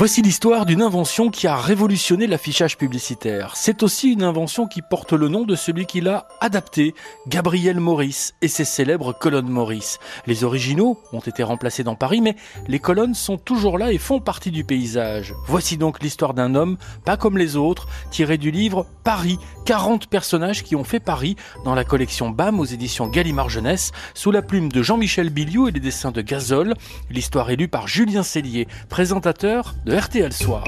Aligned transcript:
Voici 0.00 0.22
l'histoire 0.22 0.64
d'une 0.64 0.80
invention 0.80 1.28
qui 1.28 1.46
a 1.46 1.56
révolutionné 1.56 2.26
l'affichage 2.26 2.78
publicitaire. 2.78 3.52
C'est 3.54 3.82
aussi 3.82 4.10
une 4.10 4.22
invention 4.22 4.66
qui 4.66 4.80
porte 4.80 5.12
le 5.12 5.28
nom 5.28 5.44
de 5.44 5.54
celui 5.54 5.84
qui 5.84 6.00
l'a 6.00 6.26
adapté, 6.40 6.94
Gabriel 7.28 7.80
Maurice 7.80 8.32
et 8.40 8.48
ses 8.48 8.64
célèbres 8.64 9.12
colonnes 9.12 9.50
Maurice. 9.50 9.98
Les 10.26 10.42
originaux 10.42 10.98
ont 11.12 11.20
été 11.20 11.42
remplacés 11.42 11.84
dans 11.84 11.96
Paris, 11.96 12.22
mais 12.22 12.34
les 12.66 12.78
colonnes 12.78 13.12
sont 13.12 13.36
toujours 13.36 13.76
là 13.76 13.92
et 13.92 13.98
font 13.98 14.20
partie 14.20 14.50
du 14.50 14.64
paysage. 14.64 15.34
Voici 15.46 15.76
donc 15.76 16.02
l'histoire 16.02 16.32
d'un 16.32 16.54
homme, 16.54 16.78
pas 17.04 17.18
comme 17.18 17.36
les 17.36 17.56
autres, 17.56 17.86
tiré 18.10 18.38
du 18.38 18.50
livre 18.50 18.86
Paris, 19.04 19.38
40 19.66 20.06
personnages 20.06 20.62
qui 20.62 20.76
ont 20.76 20.84
fait 20.84 21.00
Paris 21.00 21.36
dans 21.66 21.74
la 21.74 21.84
collection 21.84 22.30
BAM 22.30 22.58
aux 22.58 22.64
éditions 22.64 23.06
Gallimard 23.06 23.50
Jeunesse, 23.50 23.92
sous 24.14 24.30
la 24.30 24.40
plume 24.40 24.72
de 24.72 24.82
Jean-Michel 24.82 25.28
Biliou 25.28 25.68
et 25.68 25.72
les 25.72 25.80
dessins 25.80 26.10
de 26.10 26.22
Gazol. 26.22 26.72
L'histoire 27.10 27.50
est 27.50 27.56
lue 27.56 27.68
par 27.68 27.86
Julien 27.86 28.22
Cellier, 28.22 28.66
présentateur 28.88 29.74
de 29.84 29.89
RTL 29.90 30.32
Soir. 30.32 30.62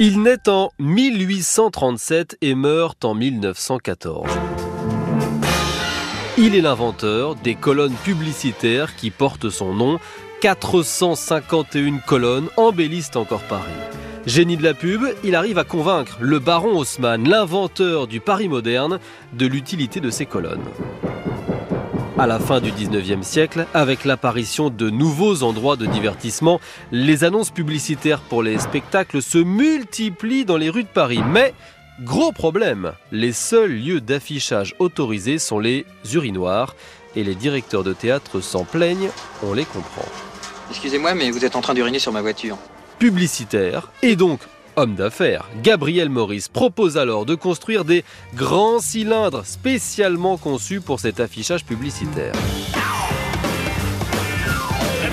Il 0.00 0.22
naît 0.22 0.48
en 0.48 0.70
1837 0.80 2.36
et 2.40 2.56
meurt 2.56 3.04
en 3.04 3.14
1914. 3.14 4.28
Il 6.36 6.56
est 6.56 6.60
l'inventeur 6.60 7.36
des 7.36 7.54
colonnes 7.54 7.94
publicitaires 7.94 8.96
qui 8.96 9.10
portent 9.10 9.50
son 9.50 9.72
nom. 9.72 10.00
451 10.40 11.98
colonnes 11.98 12.48
embellissent 12.56 13.14
encore 13.14 13.42
Paris. 13.42 13.70
Génie 14.26 14.56
de 14.56 14.64
la 14.64 14.74
pub, 14.74 15.02
il 15.22 15.36
arrive 15.36 15.58
à 15.58 15.64
convaincre 15.64 16.18
le 16.20 16.40
baron 16.40 16.76
Haussmann, 16.76 17.28
l'inventeur 17.28 18.08
du 18.08 18.18
Paris 18.18 18.48
moderne, 18.48 18.98
de 19.32 19.46
l'utilité 19.46 20.00
de 20.00 20.10
ces 20.10 20.26
colonnes. 20.26 20.66
À 22.18 22.26
la 22.26 22.38
fin 22.38 22.60
du 22.60 22.70
19e 22.70 23.22
siècle, 23.22 23.66
avec 23.72 24.04
l'apparition 24.04 24.68
de 24.68 24.90
nouveaux 24.90 25.42
endroits 25.42 25.76
de 25.76 25.86
divertissement, 25.86 26.60
les 26.92 27.24
annonces 27.24 27.50
publicitaires 27.50 28.20
pour 28.20 28.42
les 28.42 28.58
spectacles 28.58 29.22
se 29.22 29.38
multiplient 29.38 30.44
dans 30.44 30.58
les 30.58 30.68
rues 30.68 30.82
de 30.82 30.88
Paris. 30.88 31.20
Mais, 31.26 31.54
gros 32.02 32.30
problème, 32.30 32.92
les 33.12 33.32
seuls 33.32 33.72
lieux 33.72 34.02
d'affichage 34.02 34.74
autorisés 34.78 35.38
sont 35.38 35.58
les 35.58 35.86
urinoirs 36.12 36.76
et 37.16 37.24
les 37.24 37.34
directeurs 37.34 37.82
de 37.82 37.94
théâtre 37.94 38.40
s'en 38.40 38.64
plaignent, 38.64 39.10
on 39.42 39.54
les 39.54 39.64
comprend. 39.64 40.04
Excusez-moi, 40.68 41.14
mais 41.14 41.30
vous 41.30 41.46
êtes 41.46 41.56
en 41.56 41.62
train 41.62 41.74
d'uriner 41.74 41.98
sur 41.98 42.12
ma 42.12 42.20
voiture. 42.20 42.58
Publicitaire 42.98 43.90
et 44.02 44.16
donc 44.16 44.40
homme 44.76 44.94
d'affaires, 44.94 45.48
Gabriel 45.62 46.08
Maurice 46.08 46.48
propose 46.48 46.96
alors 46.96 47.26
de 47.26 47.34
construire 47.34 47.84
des 47.84 48.04
grands 48.34 48.78
cylindres 48.78 49.44
spécialement 49.46 50.36
conçus 50.36 50.80
pour 50.80 51.00
cet 51.00 51.20
affichage 51.20 51.64
publicitaire. 51.64 52.32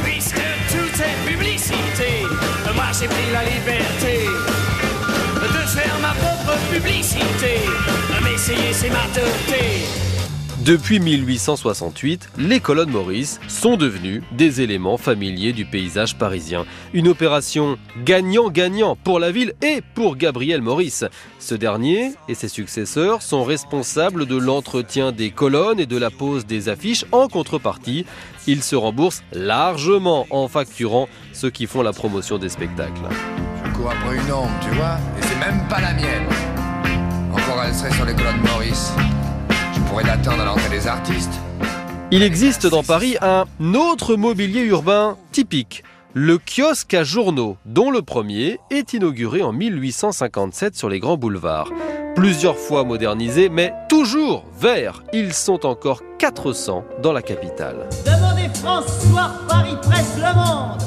Puisque 0.04 0.36
tout 0.36 1.02
est 1.02 1.32
publicité, 1.32 2.26
moi 2.76 2.86
j'ai 3.00 3.08
pris 3.08 3.32
la 3.32 3.44
liberté 3.44 4.26
de 5.42 5.68
faire 5.68 6.00
ma 6.02 6.14
propre 6.14 6.58
publicité. 6.72 7.60
M'essayer, 8.24 8.74
c'est 8.74 8.90
ma 8.90 9.06
Depuis 10.70 11.00
1868, 11.00 12.30
les 12.38 12.59
colonnes 12.59 12.92
Maurice 12.92 13.39
sont 13.48 13.75
devenues 13.75 14.22
des 14.31 14.62
éléments 14.62 14.98
familiers 15.00 15.52
du 15.52 15.66
paysage 15.66 16.16
parisien. 16.16 16.64
Une 16.94 17.08
opération 17.08 17.80
gagnant-gagnant 18.06 18.95
pour 18.95 19.20
la 19.20 19.31
ville 19.31 19.56
et 19.64 19.81
pour 19.95 20.16
Gabriel 20.16 20.62
Maurice. 20.62 21.06
Ce 21.40 21.56
dernier 21.56 22.12
et 22.28 22.36
ses 22.36 22.50
successeurs 22.50 23.23
sont 23.23 23.44
responsables 23.44 24.28
de 24.28 24.38
l'entretien 24.38 25.12
des 25.12 25.31
colonnes 25.31 25.80
et 25.80 25.88
de 25.88 25.97
la 25.97 26.12
pose 26.12 26.45
des 26.45 26.70
affiches. 26.70 27.03
En 27.12 27.30
contrepartie, 27.30 28.06
ils 28.45 28.62
se 28.62 28.75
remboursent 28.75 29.23
largement 29.34 30.28
en 30.30 30.47
facturant 30.47 31.09
ceux 31.34 31.50
qui 31.50 31.66
font 31.66 31.81
la 31.81 31.94
promotion 31.94 32.38
des 32.38 32.50
spectacles. 32.50 33.09
Je 39.89 39.94
pourrais 39.95 40.03
l'attendre 40.03 40.44
à 40.44 40.45
l'entrée 40.45 40.69
des 40.69 40.85
artistes. 40.85 41.33
Il 42.11 42.22
existe 42.22 42.67
dans 42.67 42.83
Paris 42.83 43.17
un 43.23 43.45
autre 43.73 44.16
mobilier 44.16 44.61
urbain 44.61 45.17
typique, 45.31 45.83
le 46.13 46.38
kiosque 46.38 46.94
à 46.94 47.03
journaux, 47.03 47.57
dont 47.66 47.89
le 47.89 48.03
premier 48.03 48.59
est 48.69 48.94
inauguré 48.94 49.41
en 49.41 49.51
1857 49.51 50.75
sur 50.75 50.89
les 50.89 51.00
grands 51.00 51.17
boulevards. 51.17 51.72
Plusieurs 52.16 52.55
fois 52.55 52.83
modernisés, 52.83 53.50
mais 53.50 53.73
toujours 53.89 54.45
verts, 54.55 55.01
ils 55.11 55.33
sont 55.33 55.66
encore 55.66 56.03
400 56.19 56.85
dans 57.01 57.11
la 57.11 57.23
capitale. 57.23 57.89
Demandez 58.06 58.50
François 58.53 59.31
Paris 59.47 59.75
Presse 59.81 60.17
Le 60.17 60.35
Monde. 60.35 60.77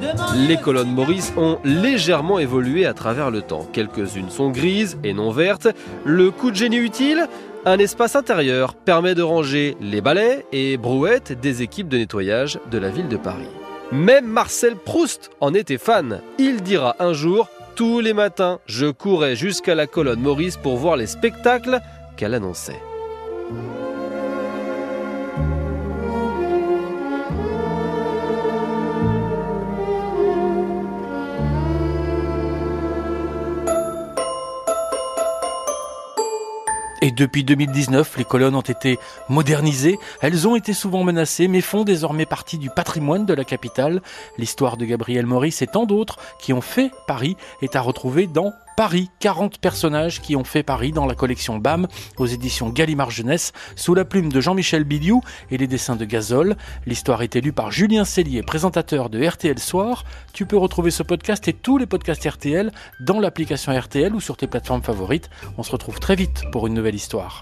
Demandez 0.00 0.48
Les 0.48 0.56
colonnes 0.56 0.94
Maurice 0.94 1.34
ont 1.36 1.58
légèrement 1.64 2.38
évolué 2.38 2.86
à 2.86 2.94
travers 2.94 3.30
le 3.30 3.42
temps. 3.42 3.66
Quelques-unes 3.74 4.30
sont 4.30 4.48
grises 4.48 4.96
et 5.04 5.12
non 5.12 5.32
vertes. 5.32 5.68
Le 6.06 6.30
coup 6.30 6.50
de 6.50 6.56
génie 6.56 6.78
utile? 6.78 7.28
Un 7.64 7.78
espace 7.78 8.16
intérieur 8.16 8.74
permet 8.74 9.14
de 9.14 9.22
ranger 9.22 9.76
les 9.80 10.00
balais 10.00 10.44
et 10.52 10.76
brouettes 10.76 11.32
des 11.32 11.62
équipes 11.62 11.88
de 11.88 11.98
nettoyage 11.98 12.58
de 12.70 12.78
la 12.78 12.88
ville 12.88 13.08
de 13.08 13.16
Paris. 13.16 13.48
Même 13.92 14.26
Marcel 14.26 14.76
Proust 14.76 15.30
en 15.40 15.54
était 15.54 15.78
fan. 15.78 16.22
Il 16.38 16.62
dira 16.62 16.96
un 16.98 17.12
jour 17.12 17.48
Tous 17.76 18.00
les 18.00 18.14
matins, 18.14 18.58
je 18.66 18.86
courais 18.86 19.36
jusqu'à 19.36 19.74
la 19.74 19.86
colonne 19.86 20.20
Maurice 20.20 20.56
pour 20.56 20.76
voir 20.76 20.96
les 20.96 21.06
spectacles 21.06 21.80
qu'elle 22.16 22.34
annonçait. 22.34 22.80
Et 37.04 37.10
depuis 37.10 37.42
2019, 37.42 38.16
les 38.16 38.24
colonnes 38.24 38.54
ont 38.54 38.60
été 38.60 38.96
modernisées, 39.28 39.98
elles 40.20 40.46
ont 40.46 40.54
été 40.54 40.72
souvent 40.72 41.02
menacées, 41.02 41.48
mais 41.48 41.60
font 41.60 41.82
désormais 41.82 42.26
partie 42.26 42.58
du 42.58 42.70
patrimoine 42.70 43.26
de 43.26 43.34
la 43.34 43.42
capitale. 43.42 44.00
L'histoire 44.38 44.76
de 44.76 44.84
Gabriel 44.84 45.26
Maurice 45.26 45.62
et 45.62 45.66
tant 45.66 45.84
d'autres 45.84 46.18
qui 46.38 46.52
ont 46.52 46.60
fait 46.60 46.92
Paris 47.08 47.36
est 47.60 47.74
à 47.74 47.80
retrouver 47.80 48.28
dans 48.28 48.52
Paris, 48.76 49.10
40 49.20 49.58
personnages 49.58 50.20
qui 50.20 50.36
ont 50.36 50.44
fait 50.44 50.62
Paris 50.62 50.92
dans 50.92 51.06
la 51.06 51.14
collection 51.14 51.58
BAM 51.58 51.86
aux 52.16 52.26
éditions 52.26 52.70
Gallimard 52.70 53.10
Jeunesse 53.10 53.52
sous 53.76 53.94
la 53.94 54.04
plume 54.04 54.32
de 54.32 54.40
Jean-Michel 54.40 54.84
Biliou 54.84 55.20
et 55.50 55.58
les 55.58 55.66
dessins 55.66 55.96
de 55.96 56.04
Gazol. 56.04 56.56
L'histoire 56.86 57.22
est 57.22 57.36
élue 57.36 57.52
par 57.52 57.70
Julien 57.70 58.04
Cellier, 58.04 58.42
présentateur 58.42 59.10
de 59.10 59.24
RTL 59.24 59.58
Soir. 59.58 60.04
Tu 60.32 60.46
peux 60.46 60.56
retrouver 60.56 60.90
ce 60.90 61.02
podcast 61.02 61.46
et 61.48 61.52
tous 61.52 61.78
les 61.78 61.86
podcasts 61.86 62.24
RTL 62.24 62.72
dans 63.00 63.20
l'application 63.20 63.78
RTL 63.78 64.14
ou 64.14 64.20
sur 64.20 64.36
tes 64.36 64.46
plateformes 64.46 64.82
favorites. 64.82 65.28
On 65.58 65.62
se 65.62 65.72
retrouve 65.72 66.00
très 66.00 66.16
vite 66.16 66.42
pour 66.50 66.66
une 66.66 66.74
nouvelle 66.74 66.94
histoire. 66.94 67.40